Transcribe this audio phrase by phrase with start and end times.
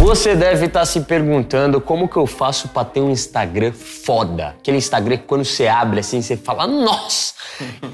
[0.00, 4.56] Você deve estar se perguntando como que eu faço pra ter um Instagram foda.
[4.58, 7.34] Aquele Instagram que quando você abre assim, você fala, nossa,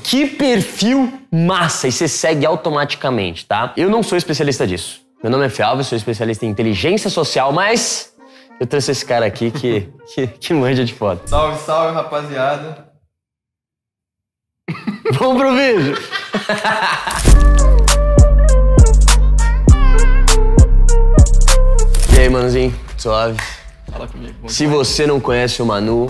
[0.04, 1.88] que perfil massa!
[1.88, 3.72] E você segue automaticamente, tá?
[3.76, 5.00] Eu não sou especialista disso.
[5.20, 8.14] Meu nome é Fialvo, sou especialista em inteligência social, mas
[8.60, 11.28] eu trouxe esse cara aqui que, que, que manja de foto.
[11.28, 12.86] Salve, salve, rapaziada.
[15.18, 15.98] Vamos pro vídeo!
[22.26, 22.74] aí, manozinho?
[22.98, 23.38] Suave?
[23.90, 24.34] Fala comigo.
[24.48, 26.08] Se você não conhece o Manu,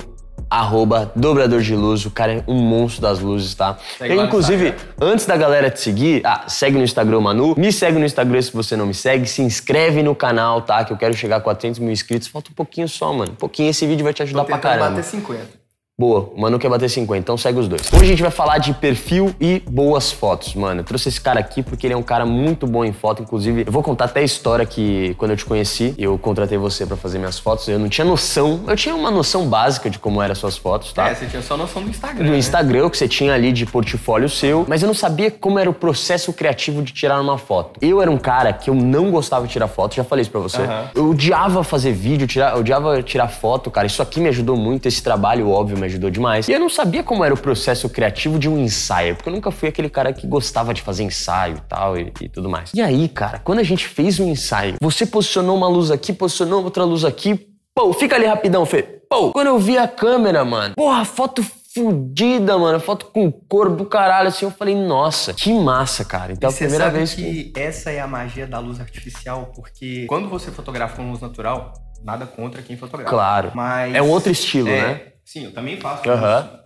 [0.49, 3.77] arroba dobrador de luz, o cara é um monstro das luzes, tá?
[3.99, 7.71] Segue Eu, inclusive, antes da galera te seguir, ah, segue no Instagram o Manu, me
[7.71, 10.85] segue no Instagram se você não me segue, se inscreve no canal, tá?
[10.85, 13.33] Que eu quero chegar a 400 mil inscritos, falta um pouquinho só, mano.
[13.33, 14.91] Um pouquinho, esse vídeo vai te Tô ajudar pra tentando caramba.
[14.97, 15.66] bater 50.
[15.99, 17.91] Boa, o Manu quer bater 50, então segue os dois.
[17.91, 20.81] Hoje a gente vai falar de perfil e boas fotos, mano.
[20.83, 23.65] Eu trouxe esse cara aqui porque ele é um cara muito bom em foto, inclusive
[23.67, 26.99] eu vou contar até a história que quando eu te conheci, eu contratei você pra
[26.99, 30.33] fazer minhas fotos, eu não tinha noção, eu tinha uma noção básica de como eram
[30.33, 31.09] as suas fotos, tá?
[31.09, 32.27] É, você tinha só noção do Instagram.
[32.27, 32.37] no né?
[32.37, 35.71] Instagram, o que você tinha ali de portfólio seu, mas eu não sabia como era
[35.71, 37.81] o processo criativo de tirar uma foto.
[37.81, 40.41] Eu era um cara que eu não gostava de tirar foto, já falei isso pra
[40.41, 40.61] você.
[40.61, 40.91] Aham.
[40.95, 43.87] Eu odiava fazer vídeo, tirar, eu odiava tirar foto, cara.
[43.87, 46.49] Isso aqui me ajudou muito, esse trabalho, óbvio, me ajudou demais.
[46.49, 49.51] E eu não sabia como era o processo criativo de um ensaio, porque eu nunca
[49.51, 52.73] fui aquele cara que gostava de fazer ensaio e tal e, e tudo mais.
[52.75, 56.65] E aí, cara, quando a gente fez um ensaio, você posicionou uma luz aqui, posicionou
[56.65, 58.83] outra luz aqui, pô, fica ali rapidão, Fê.
[59.09, 63.85] Pô, quando eu vi a câmera, mano, porra, foto fudida, mano, foto com cor do
[63.85, 66.33] caralho, assim, eu falei, nossa, que massa, cara.
[66.33, 67.53] Então E a primeira vez que...
[67.55, 72.25] essa é a magia da luz artificial, porque quando você fotografa com luz natural, nada
[72.25, 73.11] contra quem fotografa.
[73.11, 73.53] Claro.
[73.55, 75.01] Mas É um outro estilo, É, né?
[75.27, 76.05] Sim, eu também faço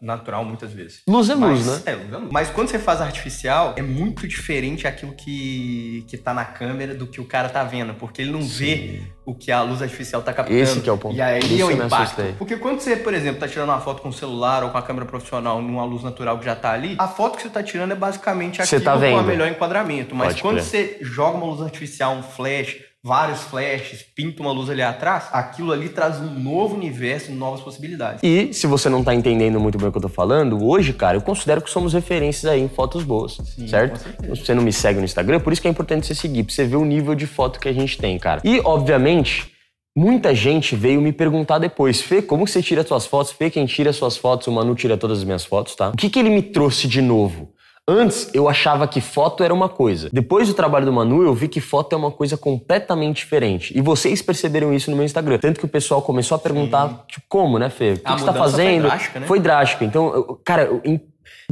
[0.02, 1.00] natural muitas vezes.
[1.08, 1.92] Luz é luz, Mas- né?
[1.92, 2.28] É, luz é luz.
[2.30, 7.06] Mas quando você faz artificial, é muito diferente aquilo que, que tá na câmera do
[7.06, 10.34] que o cara tá vendo, porque ele não vê o que a luz artificial tá
[10.34, 10.58] captando.
[10.58, 11.16] Esse que é o ponto.
[11.16, 12.22] E aí Isso é o eu me impacto.
[12.36, 14.82] Porque quando você, por exemplo, tá tirando uma foto com o celular ou com a
[14.82, 17.92] câmera profissional numa luz natural que já tá ali, a foto que você tá tirando
[17.92, 19.22] é basicamente Você aquilo tá com vendo.
[19.22, 20.14] melhor enquadramento.
[20.14, 20.64] Mas Pode quando crer.
[20.66, 25.72] você joga uma luz artificial, um flash, vários flashes, pinta uma luz ali atrás, aquilo
[25.72, 28.20] ali traz um novo universo, novas possibilidades.
[28.22, 31.16] E se você não tá entendendo muito bem o que eu tô falando, hoje, cara,
[31.16, 34.04] eu considero que somos referências aí em fotos boas, Sim, certo?
[34.28, 36.64] você não me segue no Instagram, por isso que é importante você seguir, pra você
[36.66, 38.42] ver o nível de foto que a gente tem, cara.
[38.44, 39.50] E, obviamente,
[39.96, 43.32] muita gente veio me perguntar depois, Fê, como você tira suas fotos?
[43.32, 44.46] Fê, quem tira suas fotos?
[44.46, 45.88] O Manu tira todas as minhas fotos, tá?
[45.88, 47.50] O que que ele me trouxe de novo?
[47.90, 50.08] Antes, eu achava que foto era uma coisa.
[50.12, 53.76] Depois do trabalho do Manu, eu vi que foto é uma coisa completamente diferente.
[53.76, 55.38] E vocês perceberam isso no meu Instagram.
[55.38, 57.92] Tanto que o pessoal começou a perguntar, tipo, como, né, Fê?
[57.94, 58.82] O que, que você tá mudança foi fazendo?
[58.82, 59.26] drástica, né?
[59.26, 59.84] Foi drástico.
[59.84, 61.00] Então, eu- cara, eu-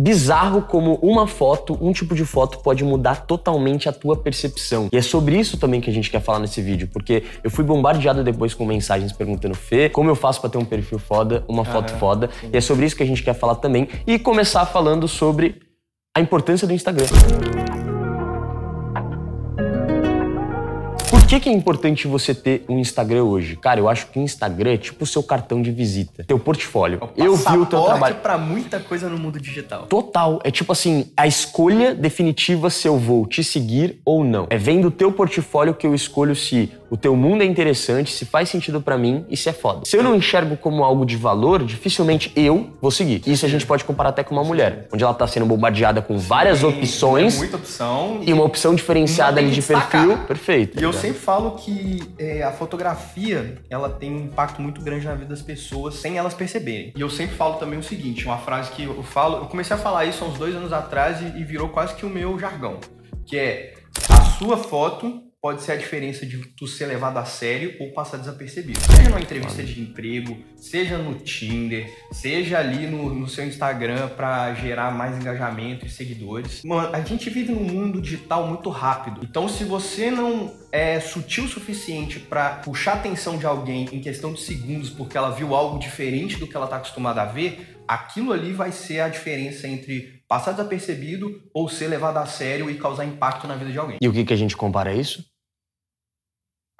[0.01, 4.89] bizarro como uma foto, um tipo de foto pode mudar totalmente a tua percepção.
[4.93, 7.65] E é sobre isso também que a gente quer falar nesse vídeo, porque eu fui
[7.65, 11.65] bombardeado depois com mensagens perguntando, Fê, como eu faço pra ter um perfil foda, uma
[11.65, 12.31] foto foda?
[12.53, 15.57] E é sobre isso que a gente quer falar também e começar falando sobre
[16.17, 17.07] a importância do Instagram.
[21.11, 23.55] Por que, que é importante você ter um Instagram hoje?
[23.57, 27.01] Cara, eu acho que o Instagram é tipo o seu cartão de visita, teu portfólio.
[27.15, 28.15] Eu vi o teu trabalho.
[28.17, 29.87] pra muita coisa no mundo digital.
[29.87, 30.41] Total.
[30.43, 34.47] É tipo assim, a escolha definitiva se eu vou te seguir ou não.
[34.49, 38.25] É vendo o teu portfólio que eu escolho se o teu mundo é interessante, se
[38.25, 39.81] faz sentido pra mim e se é foda.
[39.85, 43.23] Se eu não enxergo como algo de valor, dificilmente eu vou seguir.
[43.27, 46.19] Isso a gente pode comparar até com uma mulher, onde ela tá sendo bombardeada com
[46.19, 48.21] várias Tem opções muita opção.
[48.23, 50.07] e uma opção diferenciada ali de destacar.
[50.07, 50.27] perfil.
[50.27, 50.81] Perfeito.
[50.81, 55.15] E eu sempre falo que é, a fotografia ela tem um impacto muito grande na
[55.15, 56.93] vida das pessoas sem elas perceberem.
[56.97, 59.79] E eu sempre falo também o seguinte, uma frase que eu falo, eu comecei a
[59.79, 62.79] falar isso há uns dois anos atrás e, e virou quase que o meu jargão,
[63.27, 63.75] que é
[64.09, 68.17] a sua foto pode ser a diferença de tu ser levado a sério ou passar
[68.17, 68.81] desapercebido.
[68.81, 74.53] Seja numa entrevista de emprego, seja no Tinder, seja ali no, no seu Instagram para
[74.55, 76.63] gerar mais engajamento e seguidores.
[76.65, 79.21] Mano, a gente vive num mundo digital muito rápido.
[79.23, 84.01] Então, se você não é sutil o suficiente para puxar a atenção de alguém em
[84.01, 87.79] questão de segundos porque ela viu algo diferente do que ela tá acostumada a ver,
[87.87, 92.75] aquilo ali vai ser a diferença entre passar desapercebido ou ser levado a sério e
[92.75, 93.97] causar impacto na vida de alguém.
[94.01, 95.25] E o que, que a gente compara isso?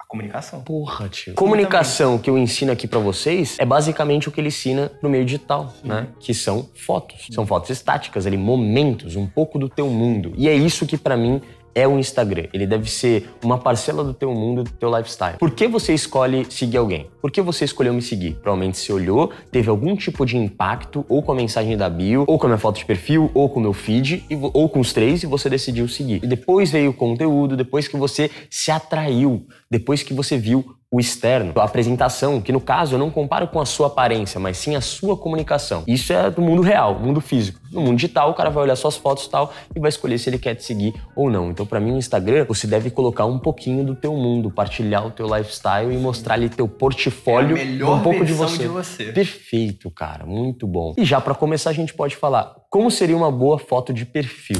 [0.09, 0.61] Comunicação.
[0.61, 1.35] Porra, tio.
[1.35, 5.23] Comunicação que eu ensino aqui pra vocês é basicamente o que ele ensina no meio
[5.23, 6.07] digital, né?
[6.19, 7.27] Que são fotos.
[7.29, 10.33] São fotos estáticas, ali, momentos, um pouco do teu mundo.
[10.35, 11.39] E é isso que pra mim
[11.73, 12.45] é o Instagram.
[12.53, 15.37] Ele deve ser uma parcela do teu mundo, do teu lifestyle.
[15.37, 17.07] Por que você escolhe seguir alguém?
[17.21, 18.35] Por que você escolheu me seguir?
[18.35, 22.37] Provavelmente você olhou, teve algum tipo de impacto, ou com a mensagem da bio, ou
[22.37, 25.23] com a minha foto de perfil, ou com o meu feed, ou com os três,
[25.23, 26.23] e você decidiu seguir.
[26.23, 30.99] E depois veio o conteúdo, depois que você se atraiu, depois que você viu o
[30.99, 34.75] externo, a apresentação, que no caso eu não comparo com a sua aparência, mas sim
[34.75, 35.83] a sua comunicação.
[35.85, 37.59] Isso é do mundo real, mundo físico.
[37.71, 40.29] No mundo digital, o cara vai olhar suas fotos e tal e vai escolher se
[40.29, 41.51] ele quer te seguir ou não.
[41.51, 45.11] Então, para mim, no Instagram, você deve colocar um pouquinho do teu mundo, partilhar o
[45.11, 48.63] teu lifestyle e mostrar ali teu portfólio, é um pouco de você.
[48.63, 49.11] de você.
[49.11, 50.95] Perfeito, cara, muito bom.
[50.97, 54.57] E já para começar, a gente pode falar como seria uma boa foto de perfil.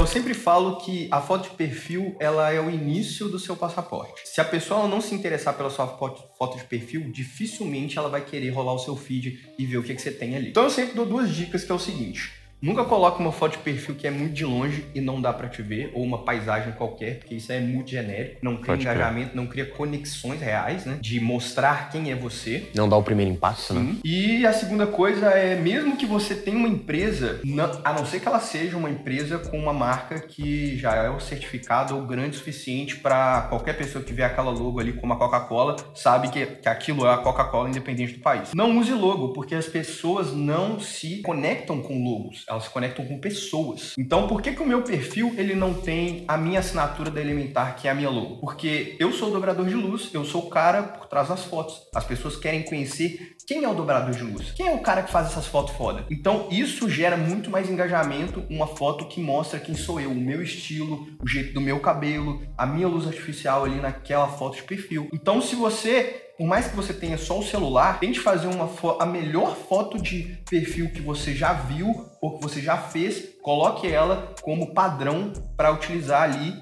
[0.00, 3.54] Então, eu sempre falo que a foto de perfil, ela é o início do seu
[3.54, 4.22] passaporte.
[4.24, 8.48] Se a pessoa não se interessar pela sua foto de perfil, dificilmente ela vai querer
[8.48, 10.48] rolar o seu feed e ver o que, que você tem ali.
[10.48, 12.32] Então, eu sempre dou duas dicas, que é o seguinte.
[12.62, 15.48] Nunca coloque uma foto de perfil que é muito de longe e não dá para
[15.48, 19.34] te ver, ou uma paisagem qualquer, porque isso é muito genérico, não cria Pode engajamento,
[19.34, 20.98] não cria conexões reais, né?
[21.00, 22.68] De mostrar quem é você.
[22.74, 23.38] Não dá o primeiro né?
[23.56, 23.74] Sim.
[23.74, 23.96] né?
[24.04, 27.40] E a segunda coisa é, mesmo que você tenha uma empresa,
[27.82, 31.18] a não ser que ela seja uma empresa com uma marca que já é o
[31.18, 35.16] certificado ou grande o suficiente para qualquer pessoa que vê aquela logo ali como a
[35.16, 38.52] Coca-Cola, sabe que, que aquilo é a Coca-Cola independente do país.
[38.54, 43.18] Não use logo, porque as pessoas não se conectam com logos elas se conectam com
[43.18, 43.94] pessoas.
[43.96, 47.76] Então, por que, que o meu perfil ele não tem a minha assinatura da Elementar,
[47.76, 48.38] que é a minha logo?
[48.38, 51.80] Porque eu sou o dobrador de luz, eu sou o cara por trás das fotos.
[51.94, 55.10] As pessoas querem conhecer quem é o dobrador de luz, quem é o cara que
[55.10, 56.04] faz essas fotos foda.
[56.10, 60.42] Então, isso gera muito mais engajamento, uma foto que mostra quem sou eu, o meu
[60.42, 65.08] estilo, o jeito do meu cabelo, a minha luz artificial ali naquela foto de perfil.
[65.12, 68.66] Então, se você por mais que você tenha só o celular, tente fazer uma
[68.98, 73.86] a melhor foto de perfil que você já viu ou que você já fez, coloque
[73.86, 76.54] ela como padrão para utilizar ali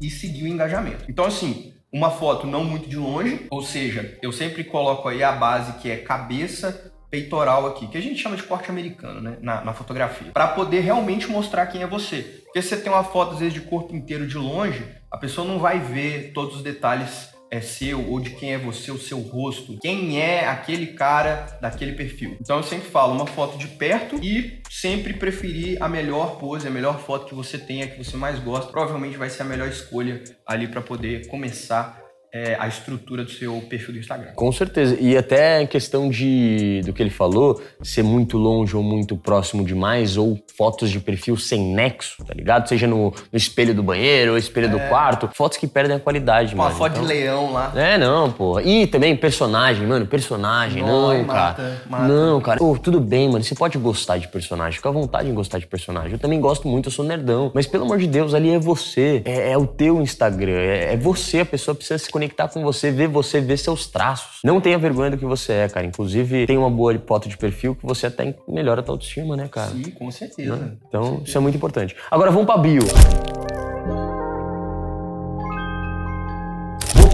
[0.00, 1.04] e seguir o engajamento.
[1.06, 5.32] Então, assim, uma foto não muito de longe, ou seja, eu sempre coloco aí a
[5.32, 9.62] base que é cabeça, peitoral aqui, que a gente chama de corte americano, né, na,
[9.62, 12.22] na fotografia, para poder realmente mostrar quem é você.
[12.46, 15.46] Porque se você tem uma foto às vezes de corpo inteiro de longe, a pessoa
[15.46, 19.18] não vai ver todos os detalhes é seu ou de quem é você, o seu
[19.20, 22.36] rosto, quem é aquele cara daquele perfil.
[22.40, 26.70] Então eu sempre falo uma foto de perto e sempre preferir a melhor pose, a
[26.70, 28.70] melhor foto que você tenha, que você mais gosta.
[28.70, 33.60] Provavelmente vai ser a melhor escolha ali para poder começar é, a estrutura do seu
[33.68, 34.32] perfil do Instagram.
[34.34, 34.96] Com certeza.
[35.00, 39.64] E até em questão de do que ele falou, ser muito longe ou muito próximo
[39.64, 42.68] demais, ou fotos de perfil sem nexo, tá ligado?
[42.68, 44.70] Seja no, no espelho do banheiro ou espelho é.
[44.70, 45.28] do quarto.
[45.34, 46.76] Fotos que perdem a qualidade, Uma mano.
[46.76, 47.02] foto então...
[47.02, 47.72] de leão lá.
[47.74, 48.60] É, não, pô.
[48.60, 50.06] E também personagem, mano.
[50.06, 51.46] Personagem, não, não cara.
[51.46, 52.08] Mata, mata.
[52.08, 52.58] Não, cara.
[52.58, 53.42] Pô, tudo bem, mano.
[53.42, 54.76] Você pode gostar de personagem.
[54.76, 56.12] Fica à vontade em gostar de personagem.
[56.12, 57.50] Eu também gosto muito, eu sou nerdão.
[57.54, 59.22] Mas pelo amor de Deus, ali é você.
[59.24, 60.52] É, é o teu Instagram.
[60.52, 61.40] É, é você.
[61.40, 64.40] A pessoa precisa se conectar com você, ver você, ver seus traços.
[64.42, 65.84] Não tenha vergonha do que você é, cara.
[65.84, 69.48] Inclusive, tem uma boa foto de perfil que você até melhora a tua autoestima, né,
[69.48, 69.70] cara?
[69.70, 70.56] Sim, com certeza.
[70.56, 70.72] Né?
[70.88, 71.28] Então, com certeza.
[71.28, 71.94] isso é muito importante.
[72.10, 72.82] Agora vamos pra bio.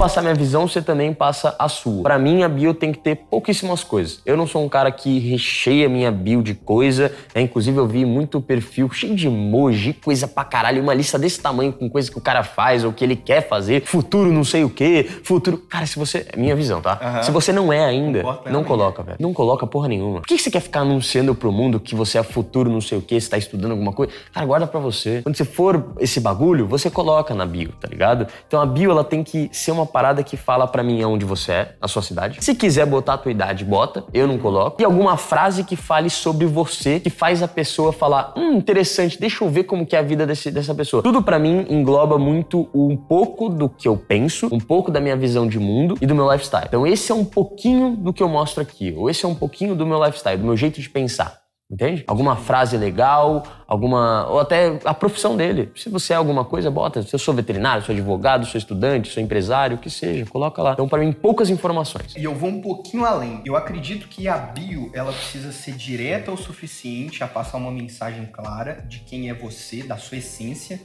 [0.03, 2.03] Passar minha visão, você também passa a sua.
[2.03, 4.21] Para mim, a bio tem que ter pouquíssimas coisas.
[4.27, 7.13] Eu não sou um cara que recheia minha bio de coisa.
[7.33, 7.43] Né?
[7.43, 11.73] Inclusive, eu vi muito perfil cheio de emoji, coisa pra caralho, uma lista desse tamanho
[11.73, 14.71] com coisa que o cara faz ou que ele quer fazer, futuro não sei o
[14.71, 15.57] quê, futuro.
[15.71, 16.27] Cara, se você.
[16.33, 16.99] É minha visão, tá?
[17.01, 17.23] Uhum.
[17.23, 19.19] Se você não é ainda, não coloca, velho.
[19.21, 20.19] Não coloca porra nenhuma.
[20.19, 23.03] Por que você quer ficar anunciando pro mundo que você é futuro não sei o
[23.03, 24.13] quê, você tá estudando alguma coisa?
[24.33, 25.23] Cara, guarda pra você.
[25.23, 28.27] Quando você for esse bagulho, você coloca na bio, tá ligado?
[28.49, 31.53] Então a bio, ela tem que ser uma parada que fala para mim onde você
[31.53, 32.43] é, a sua cidade.
[32.43, 34.05] Se quiser botar a tua idade, bota.
[34.13, 34.81] Eu não coloco.
[34.81, 39.45] E alguma frase que fale sobre você, que faz a pessoa falar, hum, interessante, deixa
[39.45, 41.03] eu ver como que é a vida desse, dessa pessoa.
[41.03, 45.17] Tudo para mim engloba muito um pouco do que eu penso, um pouco da minha
[45.17, 46.67] visão de mundo e do meu lifestyle.
[46.67, 49.75] Então esse é um pouquinho do que eu mostro aqui, ou esse é um pouquinho
[49.75, 51.42] do meu lifestyle, do meu jeito de pensar.
[51.73, 52.05] Entende?
[52.07, 54.29] Alguma frase legal, alguma.
[54.29, 55.73] ou até a profissão dele.
[55.75, 57.03] Se você é alguma coisa, bota.
[57.03, 60.75] Se eu sou veterinário, sou advogado, sou estudante, sou empresário, o que seja, coloca lá.
[60.75, 62.15] Então, para mim, poucas informações.
[62.15, 63.41] E eu vou um pouquinho além.
[63.47, 68.27] Eu acredito que a bio ela precisa ser direta o suficiente a passar uma mensagem
[68.27, 70.79] clara de quem é você, da sua essência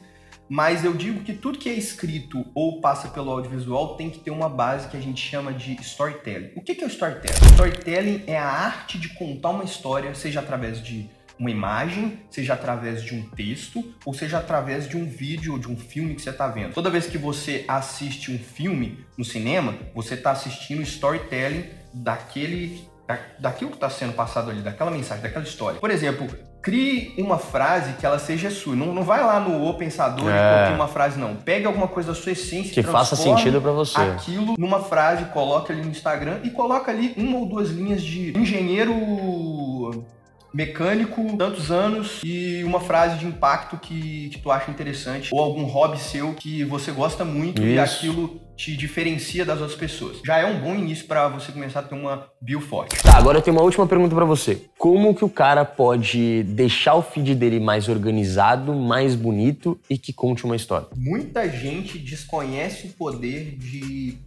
[0.49, 4.31] mas eu digo que tudo que é escrito ou passa pelo audiovisual tem que ter
[4.31, 6.51] uma base que a gente chama de storytelling.
[6.55, 7.51] O que é o storytelling?
[7.53, 13.03] Storytelling é a arte de contar uma história, seja através de uma imagem, seja através
[13.03, 16.31] de um texto, ou seja através de um vídeo ou de um filme que você
[16.31, 16.73] está vendo.
[16.73, 22.87] Toda vez que você assiste um filme no cinema, você está assistindo storytelling daquele
[23.39, 25.79] daquilo que está sendo passado ali, daquela mensagem, daquela história.
[25.79, 26.27] Por exemplo,
[26.67, 28.75] crie uma frase que ela seja sua.
[28.75, 30.36] Não, não vai lá no O Pensador é.
[30.36, 31.33] e copie uma frase, não.
[31.33, 33.97] Pegue alguma coisa da sua essência que faça sentido para você.
[33.97, 38.38] Aquilo numa frase, coloque ali no Instagram e coloque ali uma ou duas linhas de
[38.38, 40.03] engenheiro
[40.53, 45.63] mecânico, tantos anos e uma frase de impacto que, que tu acha interessante ou algum
[45.63, 47.71] hobby seu que você gosta muito Isso.
[47.71, 50.17] e aquilo te diferencia das outras pessoas.
[50.25, 53.01] Já é um bom início para você começar a ter uma bio forte.
[53.03, 54.63] Tá, agora eu tenho uma última pergunta para você.
[54.77, 60.11] Como que o cara pode deixar o feed dele mais organizado, mais bonito e que
[60.11, 60.87] conte uma história?
[60.95, 64.17] Muita gente desconhece o poder de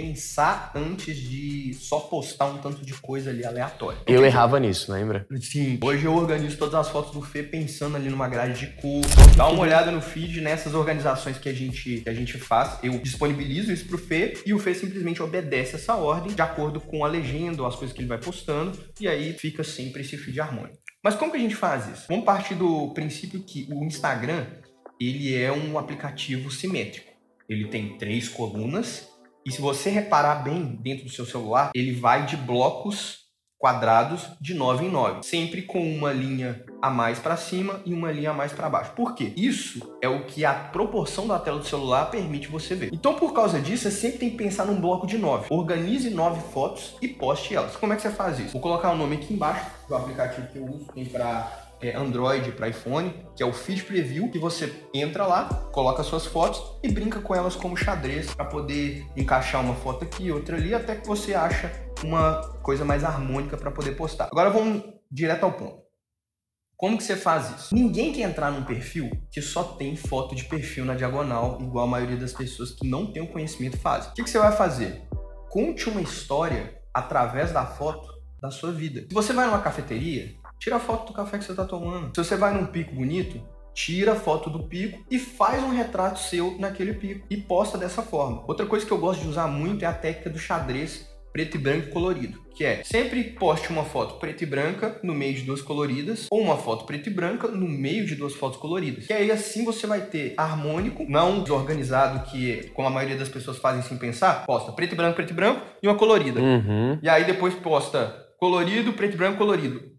[0.00, 4.00] pensar antes de só postar um tanto de coisa ali aleatória.
[4.06, 5.26] Eu errava nisso, lembra?
[5.40, 5.78] Sim.
[5.82, 9.02] Hoje eu organizo todas as fotos do Fê pensando ali numa grade de cor.
[9.36, 12.78] Dá uma olhada no feed nessas organizações que a gente, que a gente faz.
[12.82, 17.04] Eu disponibilizo isso pro Fê e o Fê simplesmente obedece essa ordem de acordo com
[17.04, 18.78] a legenda ou as coisas que ele vai postando.
[18.98, 20.78] E aí fica sempre esse feed harmônico.
[21.04, 22.06] Mas como que a gente faz isso?
[22.08, 24.46] Vamos partir do princípio que o Instagram
[24.98, 27.10] ele é um aplicativo simétrico.
[27.48, 29.09] Ele tem três colunas
[29.44, 33.20] e se você reparar bem dentro do seu celular, ele vai de blocos
[33.60, 38.10] quadrados de 9 em 9, sempre com uma linha a mais para cima e uma
[38.10, 38.92] linha a mais para baixo.
[38.92, 39.34] Por quê?
[39.36, 42.88] Isso é o que a proporção da tela do celular permite você ver.
[42.90, 45.48] Então, por causa disso, você sempre tem que pensar num bloco de 9.
[45.50, 47.76] Organize 9 fotos e poste elas.
[47.76, 48.52] Como é que você faz isso?
[48.52, 52.52] Vou colocar o nome aqui embaixo do aplicativo que eu uso, tem para é, Android
[52.52, 56.90] para iPhone, que é o Feed Preview, que você entra lá, coloca suas fotos e
[56.90, 61.06] brinca com elas como xadrez para poder encaixar uma foto aqui, outra ali, até que
[61.06, 61.72] você acha
[62.04, 64.28] uma coisa mais harmônica para poder postar.
[64.30, 65.80] Agora vamos direto ao ponto.
[66.76, 67.74] Como que você faz isso?
[67.74, 71.90] Ninguém quer entrar num perfil que só tem foto de perfil na diagonal, igual a
[71.90, 74.10] maioria das pessoas que não tem o conhecimento fazem.
[74.10, 75.02] O que, que você vai fazer?
[75.50, 78.08] Conte uma história através da foto
[78.40, 79.02] da sua vida.
[79.02, 82.14] Se você vai numa cafeteria, Tira a foto do café que você está tomando.
[82.14, 83.40] Se você vai num pico bonito,
[83.72, 88.02] tira a foto do pico e faz um retrato seu naquele pico e posta dessa
[88.02, 88.44] forma.
[88.46, 91.60] Outra coisa que eu gosto de usar muito é a técnica do xadrez preto e
[91.60, 95.62] branco colorido, que é sempre poste uma foto preta e branca no meio de duas
[95.62, 99.06] coloridas ou uma foto preta e branca no meio de duas fotos coloridas.
[99.06, 103.56] Que aí assim você vai ter harmônico, não desorganizado que como a maioria das pessoas
[103.56, 106.40] fazem sem pensar, posta preto e branco, preto e branco e uma colorida.
[106.40, 106.98] Uhum.
[107.00, 109.89] E aí depois posta colorido, preto e branco, colorido.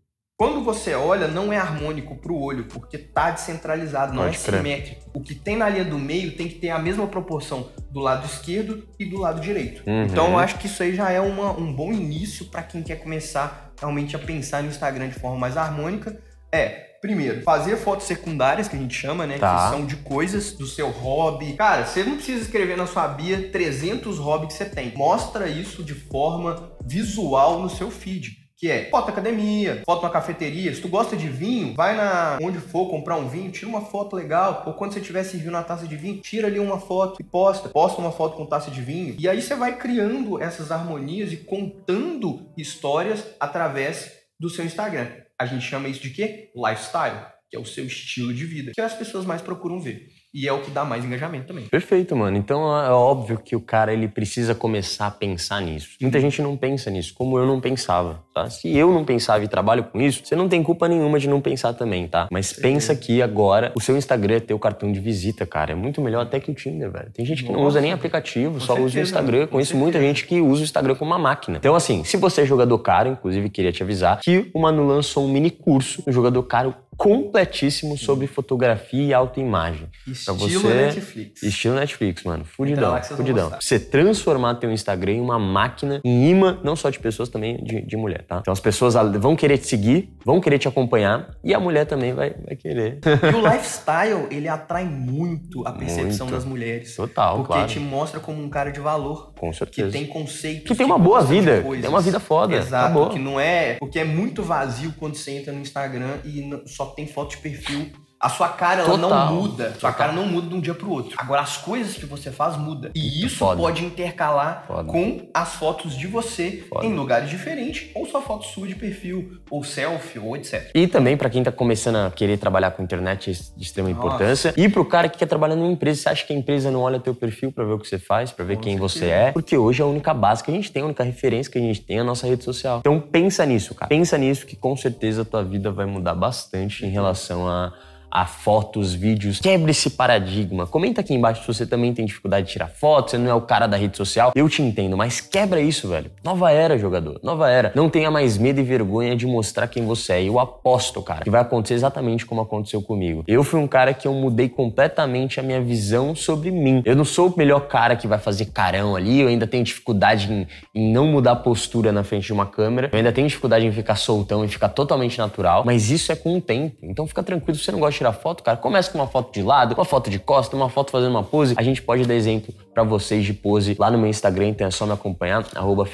[0.42, 4.40] Quando você olha, não é harmônico para o olho, porque tá descentralizado, não Pode é
[4.40, 5.02] simétrico.
[5.14, 8.26] O que tem na linha do meio tem que ter a mesma proporção do lado
[8.26, 9.88] esquerdo e do lado direito.
[9.88, 10.06] Uhum.
[10.06, 12.96] Então eu acho que isso aí já é uma, um bom início para quem quer
[12.96, 16.20] começar realmente a pensar no Instagram de forma mais harmônica.
[16.52, 16.70] É,
[17.00, 19.38] primeiro, fazer fotos secundárias, que a gente chama, né?
[19.38, 19.66] Tá.
[19.66, 21.54] Que são de coisas do seu hobby.
[21.54, 24.92] Cara, você não precisa escrever na sua Bia 300 hobbies que você tem.
[24.96, 30.72] Mostra isso de forma visual no seu feed que é foto academia, foto na cafeteria.
[30.72, 34.16] Se tu gosta de vinho, vai na onde for comprar um vinho, tira uma foto
[34.16, 34.62] legal.
[34.68, 37.70] Ou quando você estiver servindo uma taça de vinho, tira ali uma foto e posta.
[37.70, 39.16] Posta uma foto com taça de vinho.
[39.18, 45.08] E aí você vai criando essas harmonias e contando histórias através do seu Instagram.
[45.40, 46.52] A gente chama isso de quê?
[46.56, 50.08] Lifestyle, que é o seu estilo de vida, que as pessoas mais procuram ver.
[50.34, 51.66] E é o que dá mais engajamento também.
[51.66, 52.38] Perfeito, mano.
[52.38, 55.90] Então é óbvio que o cara ele precisa começar a pensar nisso.
[56.02, 58.50] Muita gente não pensa nisso, como eu não pensava, tá?
[58.50, 61.42] Se eu não pensava e trabalho com isso, você não tem culpa nenhuma de não
[61.42, 62.28] pensar também, tá?
[62.32, 65.74] Mas pensa que agora o seu Instagram é teu cartão de visita, cara.
[65.74, 67.12] É muito melhor até que o Tinder, velho.
[67.12, 67.62] Tem gente que Nossa.
[67.62, 69.48] não usa nem aplicativo, com só certeza, usa o Instagram.
[69.48, 71.58] Conheço muita gente que usa o Instagram como uma máquina.
[71.58, 75.26] Então, assim, se você é jogador caro, inclusive queria te avisar que o Manu lançou
[75.26, 79.90] um mini curso, um jogador caro completíssimo sobre fotografia e autoimagem.
[80.06, 80.68] Estilo você...
[80.68, 81.42] Netflix.
[81.42, 82.46] Estilo Netflix, mano.
[82.46, 83.52] Fudidão, fudidão.
[83.60, 87.82] Você transformar teu Instagram em uma máquina, em imã, não só de pessoas, também de,
[87.82, 88.38] de mulher, tá?
[88.40, 92.14] Então as pessoas vão querer te seguir, vão querer te acompanhar e a mulher também
[92.14, 93.00] vai, vai querer.
[93.04, 96.38] E o lifestyle, ele atrai muito a percepção muito.
[96.38, 96.96] das mulheres.
[96.96, 97.68] Total, porque claro.
[97.68, 99.34] te mostra como um cara de valor.
[99.40, 99.88] Com certeza.
[99.88, 100.68] Que tem conceitos.
[100.68, 101.64] Que tem uma boa vida.
[101.64, 102.58] Tem uma vida foda.
[102.58, 102.86] Exato.
[102.86, 103.10] Acabou.
[103.10, 103.78] Que não é...
[103.80, 107.92] Porque é muito vazio quando você entra no Instagram e só tem foto de perfil.
[108.22, 109.66] A sua cara ela não muda.
[109.66, 109.80] Total.
[109.80, 111.16] Sua cara não muda de um dia pro outro.
[111.18, 112.92] Agora, as coisas que você faz muda.
[112.94, 113.60] E isso Foda.
[113.60, 114.84] pode intercalar Foda.
[114.84, 116.86] com as fotos de você Foda.
[116.86, 117.90] em lugares diferentes.
[117.96, 120.70] Ou sua foto sua de perfil, ou selfie, ou etc.
[120.76, 124.06] E também para quem tá começando a querer trabalhar com internet de extrema Nossa.
[124.06, 124.54] importância.
[124.56, 127.00] E pro cara que quer trabalhar numa empresa, você acha que a empresa não olha
[127.00, 129.00] teu perfil para ver o que você faz, para ver com quem certeza.
[129.00, 129.32] você é?
[129.32, 131.62] Porque hoje é a única base que a gente tem, a única referência que a
[131.62, 132.80] gente tem é a nossa rede social.
[132.80, 133.90] Então pensa nisso, cara.
[133.90, 137.74] Pensa nisso que com certeza a tua vida vai mudar bastante em relação a
[138.12, 139.40] a fotos, vídeos.
[139.40, 140.68] Quebre esse paradigma.
[140.68, 143.42] Comenta aqui embaixo se você também tem dificuldade de tirar fotos, você não é o
[143.42, 144.32] cara da rede social.
[144.36, 146.12] Eu te entendo, mas quebra isso, velho.
[146.24, 147.20] Nova era, jogador.
[147.24, 147.72] Nova era.
[147.76, 150.24] Não tenha mais medo e vergonha de mostrar quem você é.
[150.24, 153.24] Eu aposto, cara, que vai acontecer exatamente como aconteceu comigo.
[153.28, 156.82] Eu fui um cara que eu mudei completamente a minha visão sobre mim.
[156.86, 160.32] Eu não sou o melhor cara que vai fazer carão ali, eu ainda tenho dificuldade
[160.32, 163.66] em, em não mudar a postura na frente de uma câmera, eu ainda tenho dificuldade
[163.66, 166.78] em ficar soltão e ficar totalmente natural, mas isso é com o tempo.
[166.84, 169.44] Então fica tranquilo, se você não gosta tirar foto, cara, começa com uma foto de
[169.44, 171.54] lado, uma foto de costa, uma foto fazendo uma pose.
[171.56, 174.72] A gente pode dar exemplo para vocês de pose lá no meu Instagram, então é
[174.72, 175.86] só me acompanhar, arroba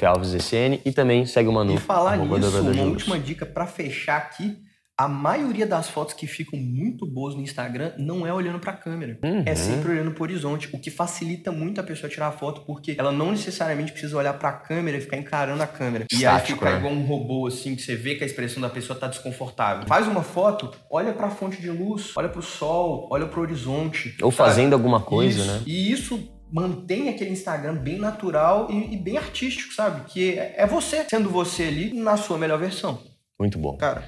[0.84, 1.74] e também segue o Manu.
[1.74, 4.56] E falar nisso, uma última dica para fechar aqui,
[4.98, 8.76] a maioria das fotos que ficam muito boas no Instagram não é olhando para a
[8.76, 9.44] câmera, uhum.
[9.46, 12.62] é sempre olhando para o horizonte, o que facilita muito a pessoa tirar a foto,
[12.62, 16.04] porque ela não necessariamente precisa olhar para a câmera e ficar encarando a câmera.
[16.10, 16.78] E Estático, aí fica né?
[16.78, 19.86] igual um robô assim, que você vê que a expressão da pessoa tá desconfortável.
[19.86, 23.38] Faz uma foto, olha para a fonte de luz, olha para o sol, olha para
[23.38, 24.16] o horizonte.
[24.20, 24.48] Ou sabe?
[24.48, 25.46] fazendo alguma coisa, isso.
[25.46, 25.62] né?
[25.64, 30.06] E isso mantém aquele Instagram bem natural e, e bem artístico, sabe?
[30.08, 32.98] Que é, é você sendo você ali na sua melhor versão.
[33.38, 33.76] Muito bom.
[33.76, 34.02] Cara,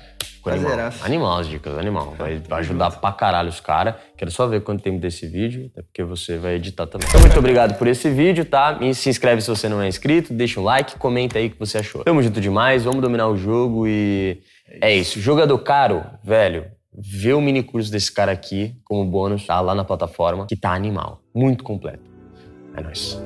[0.49, 0.92] animal.
[1.02, 2.14] animal as dicas, animal.
[2.16, 3.94] Vai, vai ajudar pra caralho os caras.
[4.16, 7.09] Quero só ver quanto tempo desse vídeo, até porque você vai editar também.
[7.09, 8.78] Então, muito obrigado por esse vídeo, tá?
[8.80, 11.59] E se inscreve se você não é inscrito, deixa um like, comenta aí o que
[11.59, 12.04] você achou.
[12.04, 14.40] Tamo junto demais, vamos dominar o jogo e.
[14.80, 15.20] É isso.
[15.20, 19.61] Jogador caro, velho, vê o mini curso desse cara aqui como bônus, tá?
[19.61, 21.20] Lá na plataforma, que tá animal.
[21.35, 22.04] Muito completo.
[22.76, 23.20] É nóis.